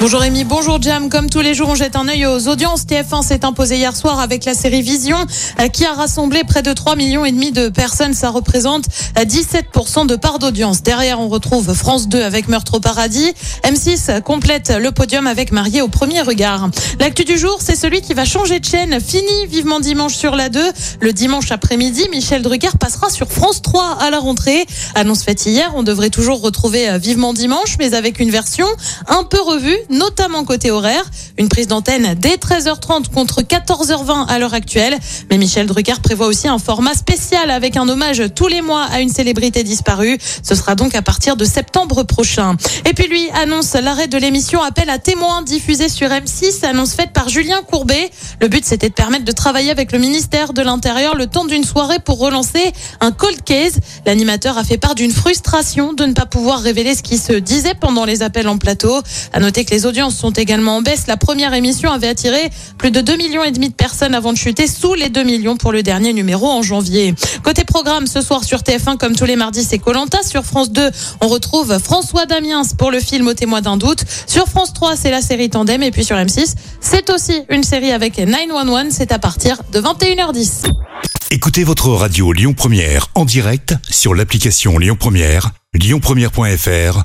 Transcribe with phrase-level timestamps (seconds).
[0.00, 1.10] Bonjour Rémi, bonjour Jam.
[1.10, 2.86] Comme tous les jours, on jette un œil aux audiences.
[2.86, 5.18] TF1 s'est imposé hier soir avec la série Vision,
[5.60, 8.14] euh, qui a rassemblé près de 3 millions et demi de personnes.
[8.14, 8.86] Ça représente
[9.18, 10.82] euh, 17% de part d'audience.
[10.82, 13.30] Derrière, on retrouve France 2 avec Meurtre au paradis.
[13.62, 16.70] M6 complète le podium avec Marié au premier regard.
[16.98, 18.98] L'actu du jour, c'est celui qui va changer de chaîne.
[19.02, 20.62] Fini vivement dimanche sur la 2.
[21.02, 24.64] Le dimanche après-midi, Michel Drucker passera sur France 3 à la rentrée.
[24.94, 28.66] Annonce faite hier, on devrait toujours retrouver euh, vivement dimanche, mais avec une version
[29.06, 31.04] un peu revue notamment côté horaire.
[31.36, 34.96] Une prise d'antenne dès 13h30 contre 14h20 à l'heure actuelle.
[35.30, 39.00] Mais Michel Drucker prévoit aussi un format spécial avec un hommage tous les mois à
[39.00, 40.18] une célébrité disparue.
[40.42, 42.56] Ce sera donc à partir de septembre prochain.
[42.88, 47.12] Et puis lui annonce l'arrêt de l'émission Appel à témoins diffusée sur M6, annonce faite
[47.12, 48.10] par Julien Courbet.
[48.40, 51.64] Le but c'était de permettre de travailler avec le ministère de l'Intérieur le temps d'une
[51.64, 53.78] soirée pour relancer un cold case.
[54.06, 57.74] L'animateur a fait part d'une frustration de ne pas pouvoir révéler ce qui se disait
[57.74, 59.02] pendant les appels en plateau.
[59.32, 61.06] À noter que les audiences sont également en baisse.
[61.06, 64.36] La première émission avait attiré plus de 2 millions et demi de personnes avant de
[64.36, 67.14] chuter sous les 2 millions pour le dernier numéro en janvier.
[67.42, 70.22] Côté programme, ce soir sur TF1, comme tous les mardis, c'est Colanta.
[70.22, 70.90] Sur France 2,
[71.22, 74.04] on retrouve François Damiens pour le film Au témoin d'un doute.
[74.26, 75.82] Sur France 3, c'est la série Tandem.
[75.82, 78.88] Et puis sur M6, c'est aussi une série avec 911.
[78.90, 80.70] C'est à partir de 21h10.
[81.30, 87.04] Écoutez votre radio Lyon Première en direct sur l'application Lyon Première, lyonpremière.fr